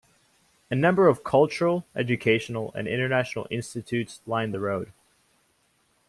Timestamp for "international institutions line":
2.87-4.49